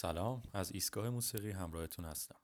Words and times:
سلام 0.00 0.42
از 0.52 0.72
ایستگاه 0.72 1.10
موسیقی 1.10 1.50
همراهتون 1.50 2.04
هستم. 2.04 2.36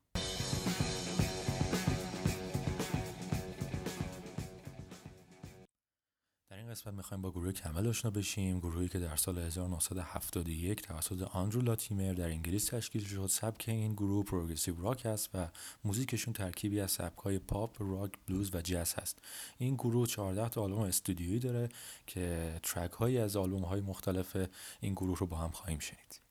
در 6.51 6.57
این 6.57 6.71
قسمت 6.71 6.95
می‌خوایم 6.95 7.23
با 7.23 7.31
گروه 7.31 7.53
کمل 7.53 7.87
آشنا 7.87 8.11
بشیم. 8.11 8.59
گروهی 8.59 8.89
که 8.89 8.99
در 8.99 9.17
سال 9.17 9.39
1971 9.39 10.83
توسط 10.83 11.23
آندرو 11.23 11.61
لاتیمر 11.61 12.13
در 12.13 12.29
انگلیس 12.29 12.65
تشکیل 12.65 13.05
شد. 13.05 13.27
سبک 13.27 13.65
این 13.69 13.93
گروه 13.93 14.25
پروگرسیو 14.25 14.83
راک 14.83 15.07
است 15.07 15.31
و 15.35 15.49
موزیکشون 15.85 16.35
ترکیبی 16.35 16.81
از 16.81 16.91
سبکهای 16.91 17.39
پاپ، 17.39 17.83
راک، 17.83 18.13
بلوز 18.27 18.55
و 18.55 18.61
جاز 18.61 18.95
هست. 18.95 19.19
این 19.59 19.75
گروه 19.75 20.07
14 20.07 20.49
تا 20.49 20.63
آلبوم 20.63 20.83
استودیویی 20.83 21.39
داره 21.39 21.69
که 22.07 22.55
ترک 22.63 22.93
هایی 22.93 23.19
از 23.19 23.37
آلبوم 23.37 23.65
های 23.65 23.81
مختلف 23.81 24.37
این 24.81 24.95
گروه 24.95 25.19
رو 25.19 25.27
با 25.27 25.37
هم 25.37 25.51
خواهیم 25.51 25.79
شنید. 25.79 26.24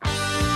Bye. 0.00 0.47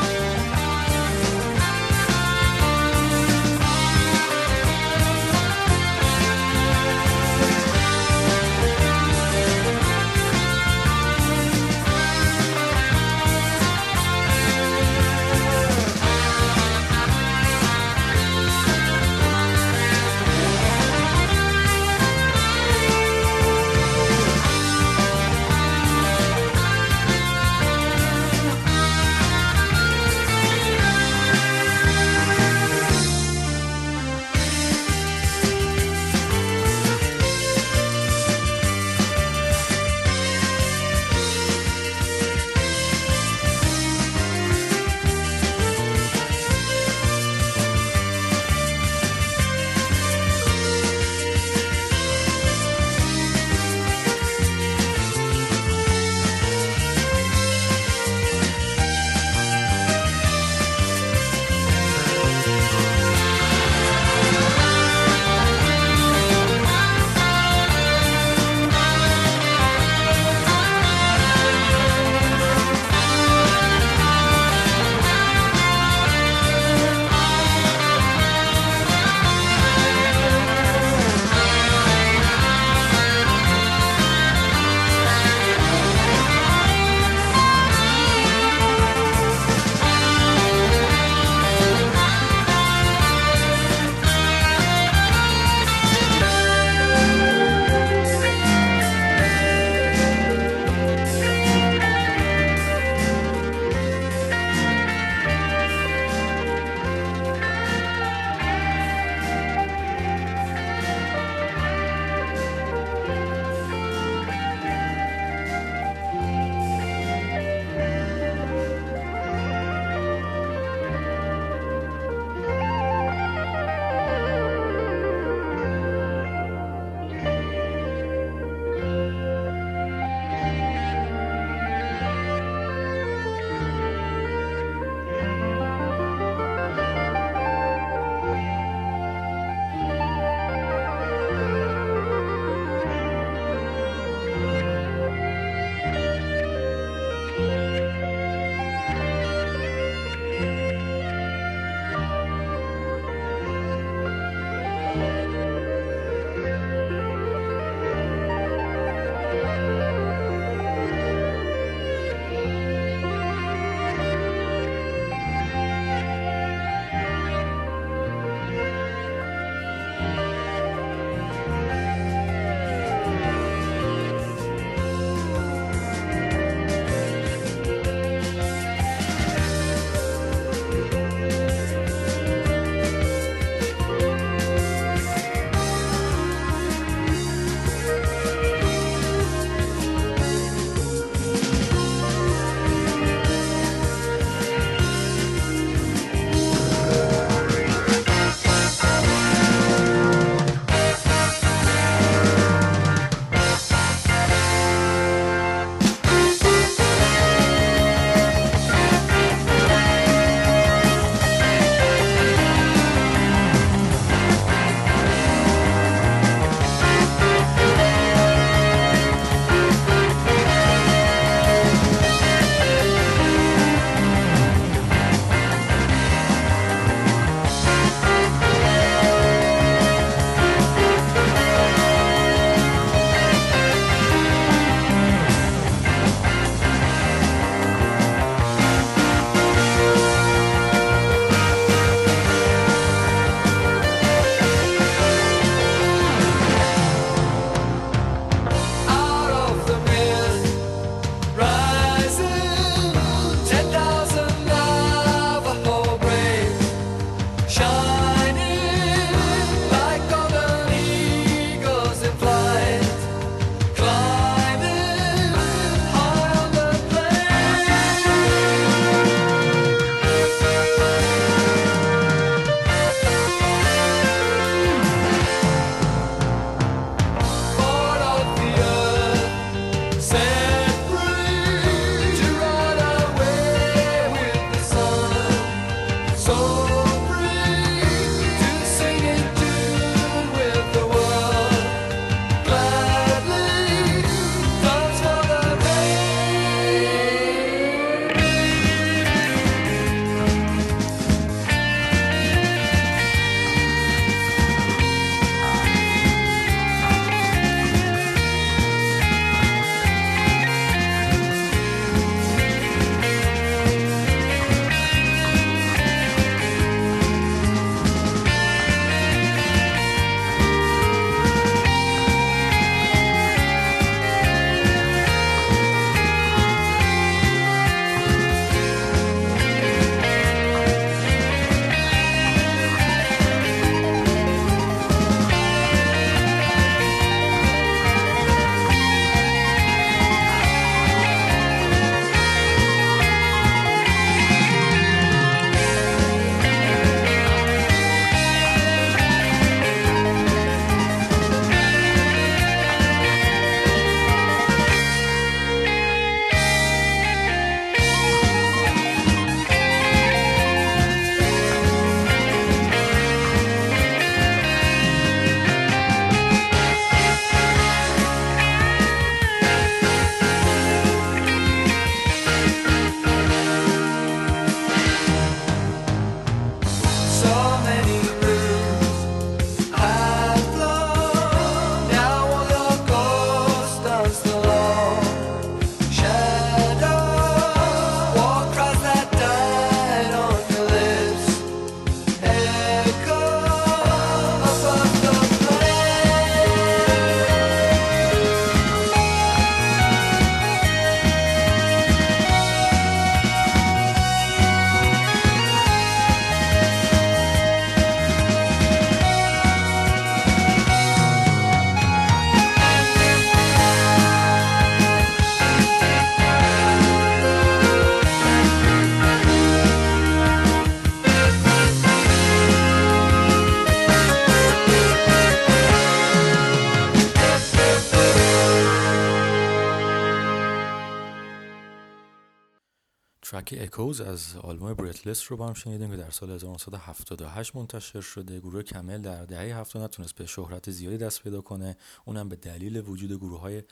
ترک 433.52 433.62
Echoes 433.62 434.00
از 434.00 434.36
آلبوم 434.36 434.74
Breathless 434.74 435.30
رو 435.30 435.36
با 435.36 435.46
هم 435.46 435.54
شنیدیم 435.54 435.90
که 435.90 435.96
در 435.96 436.10
سال 436.10 436.30
1978 436.30 437.56
منتشر 437.56 438.00
شده. 438.00 438.40
گروه 438.40 438.62
Camel 438.62 439.00
در 439.00 439.24
دهه 439.24 439.58
70 439.58 439.82
نتونست 439.82 440.14
به 440.14 440.26
شهرت 440.26 440.70
زیادی 440.70 440.96
دست 440.96 441.22
پیدا 441.22 441.40
کنه. 441.40 441.76
اونم 442.04 442.28
به 442.28 442.36
دلیل 442.36 442.76
وجود 442.76 443.12
گروه 443.12 443.40
های 443.40 443.62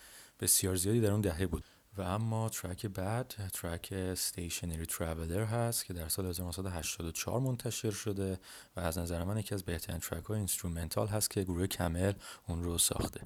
بسیار 0.41 0.77
زیادی 0.77 1.01
در 1.01 1.11
اون 1.11 1.21
دهه 1.21 1.47
بود. 1.47 1.65
و 1.97 2.03
اما 2.03 2.49
ترک 2.49 2.87
بعد 2.87 3.35
ترک 3.53 4.15
Stationary 4.15 4.87
Traveller 4.87 5.45
هست 5.45 5.85
که 5.85 5.93
در 5.93 6.09
سال 6.09 6.27
1984 6.27 7.41
منتشر 7.41 7.91
شده 7.91 8.39
و 8.77 8.81
از 8.81 8.99
نظر 8.99 9.25
من 9.25 9.39
یکی 9.39 9.55
از 9.55 9.63
بهترین 9.63 9.99
ترک 9.99 10.25
های 10.25 10.39
instrumental 10.39 11.07
هست 11.07 11.31
که 11.31 11.43
گروه 11.43 11.67
Camel 11.67 12.13
اون 12.49 12.63
رو 12.65 12.79
ساخته. 12.79 13.21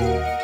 Música 0.00 0.43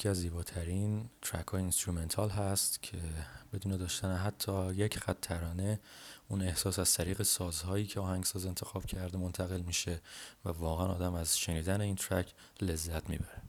یکی 0.00 0.08
از 0.08 0.16
زیباترین 0.16 1.10
ترک 1.22 1.46
های 1.48 1.60
instrumental 1.60 2.30
هست 2.30 2.82
که 2.82 2.96
بدون 3.52 3.76
داشتن 3.76 4.16
حتی 4.16 4.74
یک 4.74 4.98
خط 4.98 5.20
ترانه 5.20 5.80
اون 6.28 6.42
احساس 6.42 6.78
از 6.78 6.94
طریق 6.94 7.22
سازهایی 7.22 7.86
که 7.86 8.00
آهنگساز 8.00 8.46
انتخاب 8.46 8.86
کرده 8.86 9.18
منتقل 9.18 9.60
میشه 9.60 10.00
و 10.44 10.48
واقعا 10.48 10.86
آدم 10.86 11.14
از 11.14 11.38
شنیدن 11.38 11.80
این 11.80 11.96
ترک 11.96 12.34
لذت 12.60 13.10
می‌بره. 13.10 13.42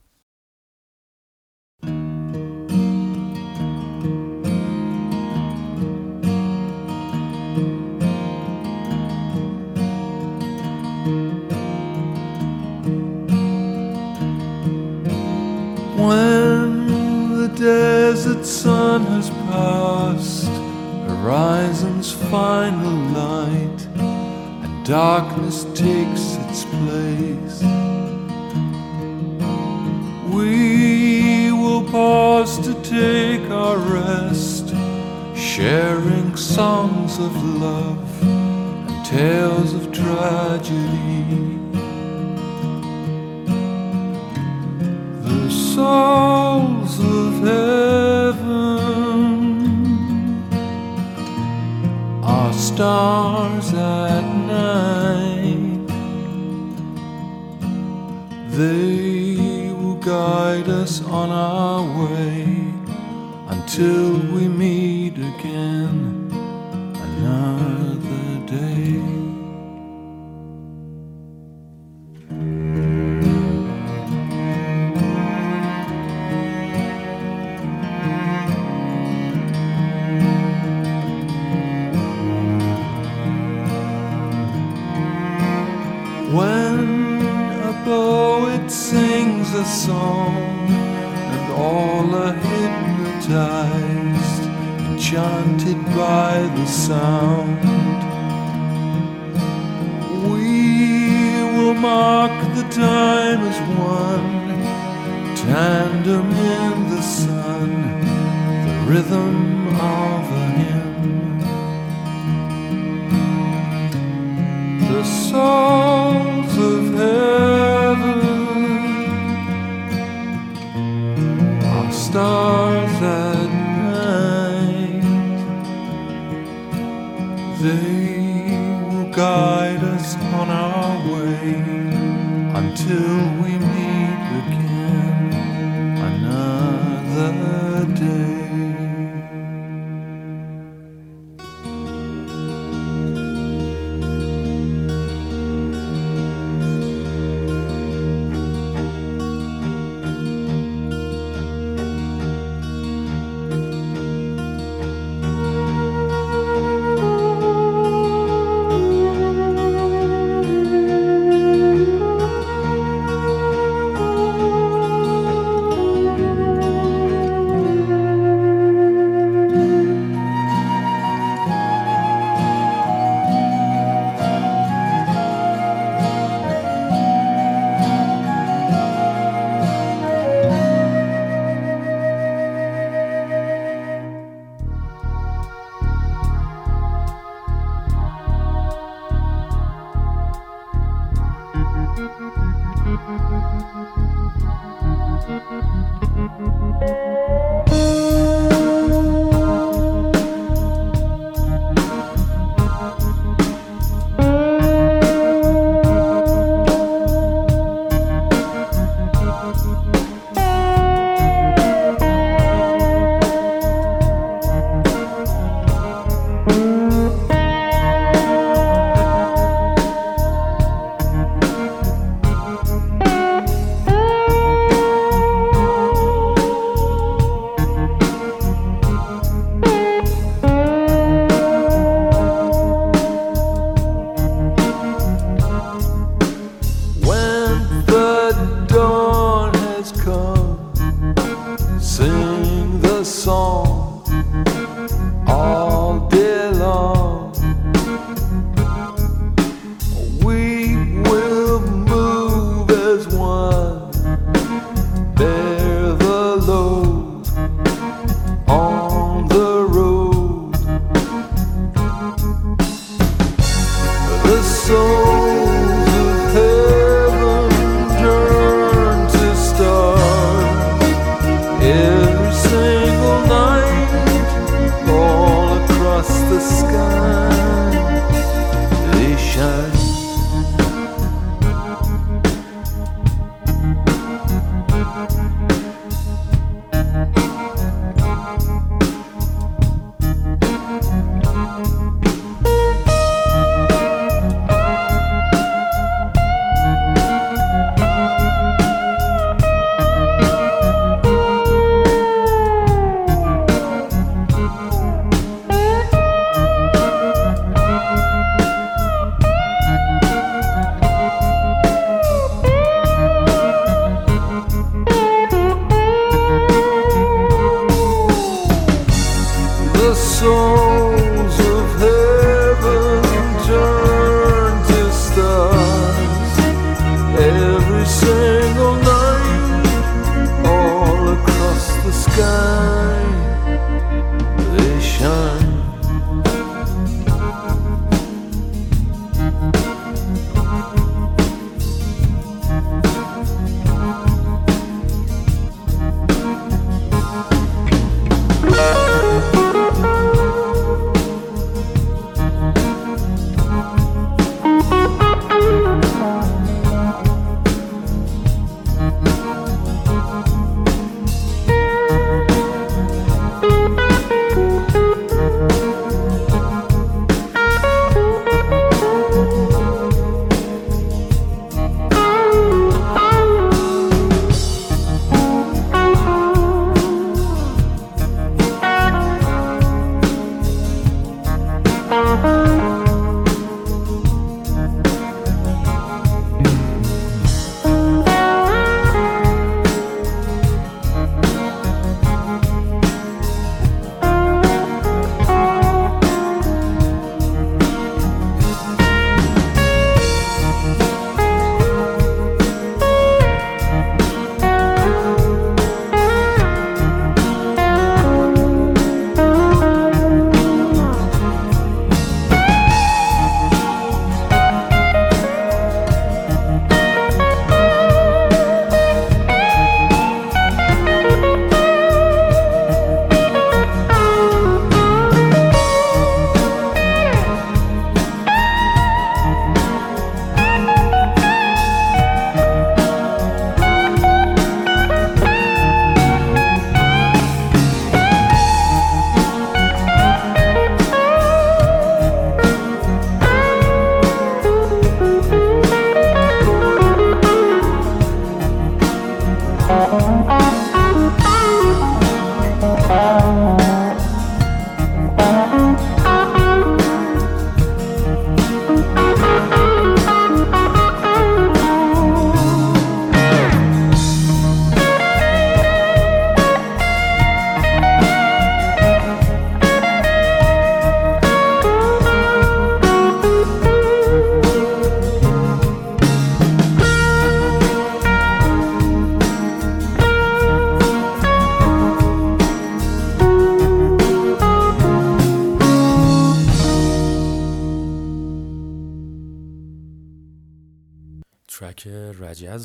Darkness 24.84 25.64
takes 25.76 26.36
its 26.50 26.66
place, 26.66 27.62
we 30.34 31.52
will 31.52 31.84
pause 31.92 32.58
to 32.60 32.74
take 32.82 33.50
our 33.52 33.78
rest, 33.78 34.70
sharing 35.36 36.36
songs 36.36 37.20
of 37.20 37.36
love 37.62 38.24
and 38.24 39.06
tales 39.06 39.74
of 39.76 39.92
tragedy. 39.92 41.60
The 45.22 45.50
souls 45.52 47.00
of 47.00 47.34
heaven 47.46 48.42
are 52.24 52.54
stars 52.54 53.11
night. 54.52 55.88
They 58.58 59.72
will 59.80 59.96
guide 59.96 60.70
us 60.70 61.02
on 61.04 61.30
our 61.30 61.82
way 62.02 62.44
until 63.48 64.06
we 64.34 64.44
meet 64.48 65.14
again 65.18 65.51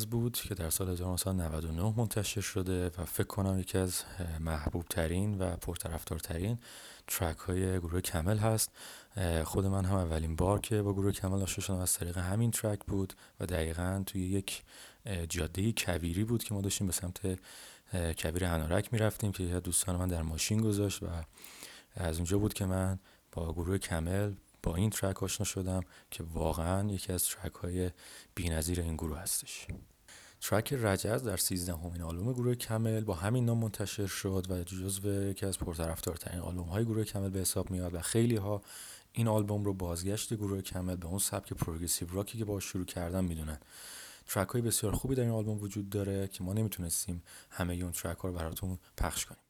بود 0.09 0.33
که 0.33 0.55
در 0.55 0.69
سال 0.69 0.89
1999 0.89 1.93
منتشر 1.97 2.41
شده 2.41 2.91
و 2.97 3.05
فکر 3.05 3.27
کنم 3.27 3.59
یکی 3.59 3.77
از 3.77 4.03
محبوب 4.39 4.85
ترین 4.89 5.37
و 5.37 5.55
پرطرفدارترین 5.55 6.57
ترک 7.07 7.37
های 7.37 7.79
گروه 7.79 8.01
کمل 8.01 8.37
هست. 8.37 8.71
خود 9.43 9.65
من 9.65 9.85
هم 9.85 9.95
اولین 9.95 10.35
بار 10.35 10.59
که 10.59 10.81
با 10.81 10.93
گروه 10.93 11.11
کمل 11.11 11.41
آشنا 11.41 11.63
شدم. 11.63 11.77
از 11.77 11.93
طریق 11.93 12.17
همین 12.17 12.51
ترک 12.51 12.79
بود 12.85 13.13
و 13.39 13.45
دقیقا 13.45 14.03
توی 14.05 14.21
یک 14.21 14.63
جاده 15.29 15.73
کویری 15.77 16.23
بود 16.23 16.43
که 16.43 16.53
ما 16.53 16.61
داشتیم 16.61 16.87
به 16.87 16.93
سمت 16.93 17.39
کویر 17.93 18.45
هنارک 18.45 18.93
می‌رفتیم 18.93 19.31
که 19.31 19.43
یه 19.43 19.59
دوستان 19.59 19.95
من 19.95 20.07
در 20.07 20.21
ماشین 20.21 20.61
گذاشت 20.61 21.03
و 21.03 21.07
از 21.95 22.15
اونجا 22.15 22.37
بود 22.37 22.53
که 22.53 22.65
من 22.65 22.99
با 23.31 23.53
گروه 23.53 23.77
کمل 23.77 24.33
با 24.63 24.75
این 24.75 24.89
ترک 24.89 25.23
آشنا 25.23 25.45
شدم 25.45 25.81
که 26.11 26.23
واقعا 26.23 26.91
یکی 26.91 27.13
از 27.13 27.25
ترک 27.25 27.53
های 27.53 27.91
بی‌نظیر 28.35 28.81
این 28.81 28.95
گروه 28.95 29.19
هستش. 29.19 29.67
ترک 30.41 30.73
رجز 30.73 31.23
در 31.23 31.37
13 31.37 31.73
همین 31.73 32.01
آلبوم 32.01 32.33
گروه 32.33 32.55
کمل 32.55 33.03
با 33.03 33.13
همین 33.13 33.45
نام 33.45 33.57
منتشر 33.57 34.07
شد 34.07 34.45
و 34.49 34.63
جزو 34.63 35.29
یکی 35.29 35.45
از 35.45 35.59
پرطرفدارترین 35.59 36.39
آلبوم 36.39 36.67
های 36.67 36.85
گروه 36.85 37.03
کمل 37.03 37.29
به 37.29 37.39
حساب 37.39 37.71
میاد 37.71 37.93
و 37.93 37.99
خیلی 37.99 38.35
ها 38.35 38.61
این 39.11 39.27
آلبوم 39.27 39.63
رو 39.65 39.73
بازگشت 39.73 40.33
گروه 40.33 40.61
کمل 40.61 40.95
به 40.95 41.07
اون 41.07 41.19
سبک 41.19 41.53
پروگرسیو 41.53 42.07
راکی 42.11 42.37
که 42.37 42.45
با 42.45 42.59
شروع 42.59 42.85
کردن 42.85 43.25
می‌دونن. 43.25 43.57
ترک 44.27 44.49
های 44.49 44.61
بسیار 44.61 44.93
خوبی 44.93 45.15
در 45.15 45.23
این 45.23 45.31
آلبوم 45.31 45.61
وجود 45.61 45.89
داره 45.89 46.27
که 46.27 46.43
ما 46.43 46.53
نمی‌تونستیم 46.53 47.23
همه 47.49 47.73
اون 47.73 47.91
ترک 47.91 48.17
ها 48.17 48.29
رو 48.29 48.35
براتون 48.35 48.77
پخش 48.97 49.25
کنیم. 49.25 49.46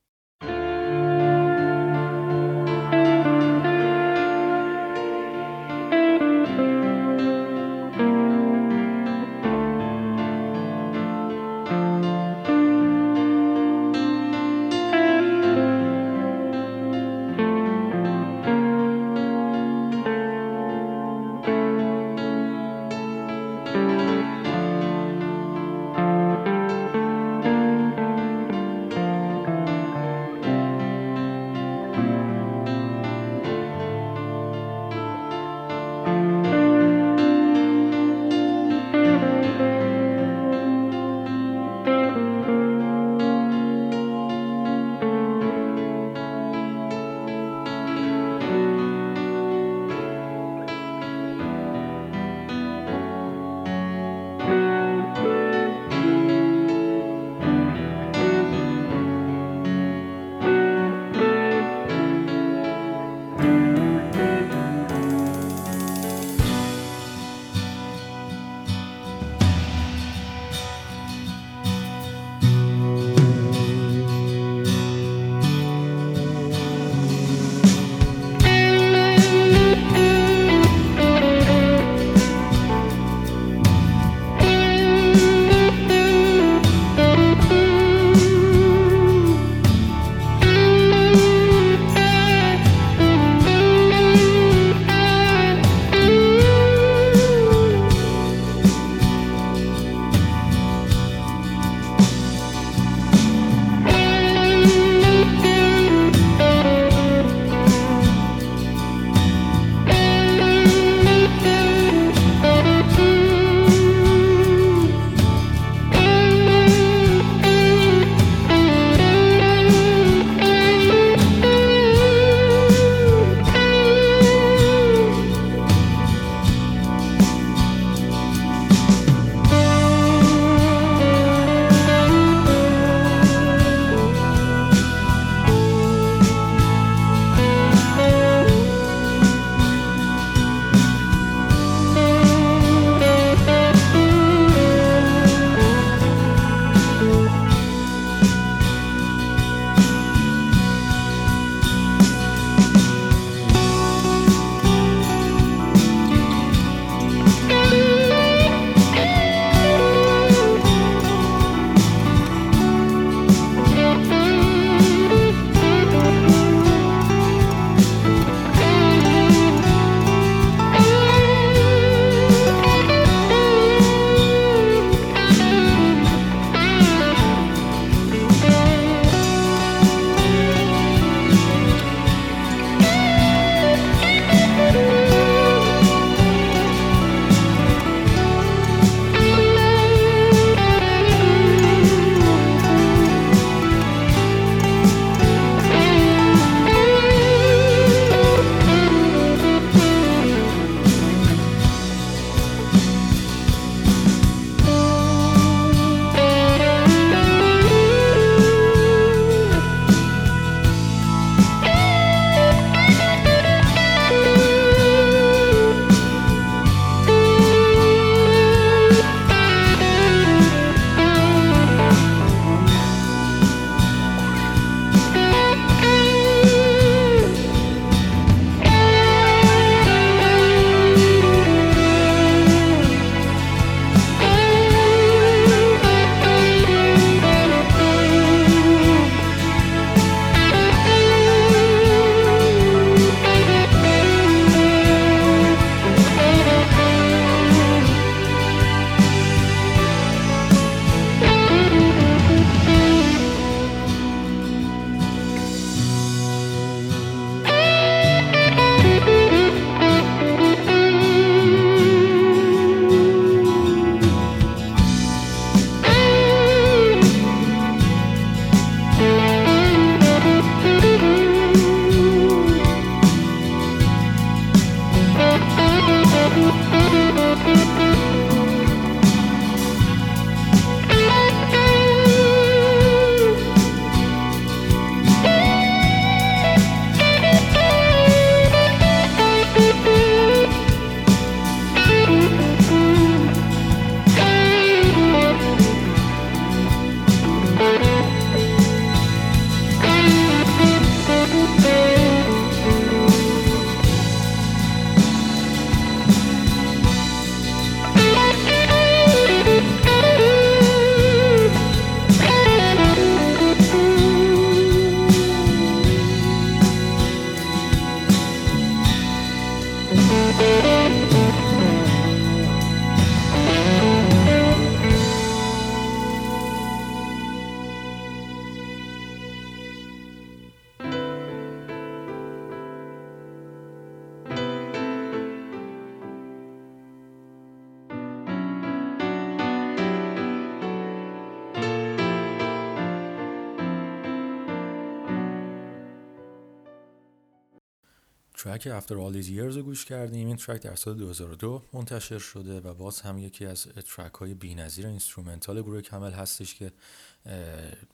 ترک 348.67 348.83
After 348.83 348.95
All 348.95 349.13
These 349.13 349.29
Years 349.29 349.55
رو 349.55 349.63
گوش 349.63 349.85
کردیم 349.85 350.27
این 350.27 350.35
ترک 350.35 350.61
در 350.61 350.75
سال 350.75 350.97
2002 350.97 351.63
منتشر 351.73 352.19
شده 352.19 352.59
و 352.61 352.73
باز 352.73 353.01
هم 353.01 353.17
یکی 353.17 353.45
از 353.45 353.63
ترک 353.63 354.13
های 354.13 354.33
بی 354.33 354.55
نظیر 354.55 354.87
instrumental 354.87 355.61
گروه 355.61 355.81
Camel 355.81 356.11
هستش 356.11 356.55
که 356.55 356.71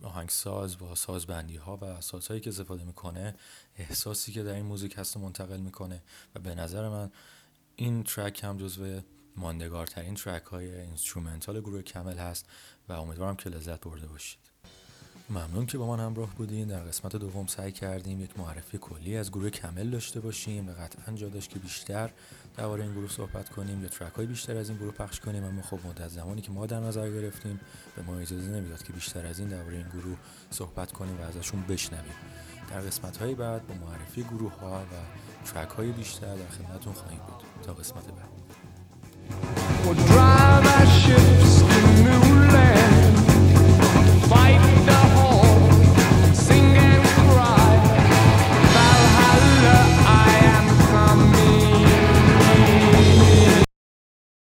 آهنگساز 0.03 0.77
با 0.77 0.95
سازبندی 0.95 1.55
ها 1.55 1.77
و 1.77 1.85
احساسایی 1.85 2.39
که 2.39 2.49
استفاده 2.49 2.83
می‌کنه 2.83 3.35
احساسی 3.77 4.31
که 4.31 4.43
در 4.43 4.53
این 4.53 4.65
موزیک 4.65 4.95
هست 4.97 5.17
منتقل 5.17 5.59
می‌کنه 5.59 6.03
و 6.35 6.39
به 6.39 6.55
نظر 6.55 6.89
من 6.89 7.11
این 7.75 8.03
ترک 8.03 8.43
هم 8.43 8.57
جزو 8.57 9.01
ماندگارترین 9.35 10.15
ترک 10.15 10.43
های 10.43 10.79
instrumental 10.79 11.61
گروه 11.61 11.81
Camel 11.81 12.17
هست 12.17 12.45
و 12.89 12.93
امیدوارم 12.93 13.35
که 13.35 13.49
لذت 13.49 13.81
برده 13.81 14.07
باشید. 14.07 14.42
ممنون 15.29 15.65
که 15.65 15.77
با 15.77 15.95
من 15.95 16.05
همراه 16.05 16.35
بودین. 16.35 16.67
در 16.67 16.79
قسمت 16.79 17.15
دوم 17.15 17.47
سعی 17.47 17.71
کردیم 17.71 18.21
یک 18.21 18.39
معرفی 18.39 18.77
کلی 18.77 19.17
از 19.17 19.31
گروه 19.31 19.49
Camel 19.49 19.89
داشته 19.89 20.19
باشیم. 20.19 20.69
و 20.69 20.71
قطعا 20.71 21.15
جا 21.15 21.29
داشت 21.29 21.49
که 21.49 21.59
بیشتر 21.59 22.09
درباره 22.57 22.83
این 22.83 22.93
گروه 22.93 23.09
صحبت 23.09 23.49
کنیم 23.49 23.81
یا 23.81 23.87
ترک 23.87 24.13
های 24.13 24.25
بیشتر 24.25 24.57
از 24.57 24.69
این 24.69 24.77
گروه 24.77 24.93
پخش 24.93 25.19
کنیم. 25.19 25.43
اما 25.43 25.61
خب 25.61 25.79
مدت 25.87 26.07
زمانی 26.07 26.41
که 26.41 26.51
ما 26.51 26.65
در 26.65 26.79
نظر 26.79 27.09
گرفتیم 27.09 27.59
به 27.95 28.01
ما 28.01 28.17
اجازه 28.17 28.51
نمی‌داد 28.51 28.83
که 28.83 28.93
بیشتر 28.93 29.25
از 29.25 29.39
این 29.39 29.47
درباره 29.47 29.77
این 29.77 29.87
گروه 29.87 30.17
صحبت 30.49 30.91
کنیم 30.91 31.17
و 31.21 31.21
ازشون 31.21 31.61
بشنویم. 31.61 32.15
در 32.69 32.79
قسمت 32.81 33.17
های 33.17 33.35
بعد 33.35 33.67
با 33.67 33.73
معرفی 33.73 34.23
گروه 34.23 34.59
ها 34.59 34.81
و 34.81 34.95
ترک 35.45 35.69
های 35.69 35.91
بیشتر 35.91 36.35
در 36.35 36.47
خدمتتون 36.47 36.93
خواهیم 36.93 37.19
بود. 37.19 37.43
تا 37.63 37.73
قسمت 37.73 38.05
بعد. 38.05 38.29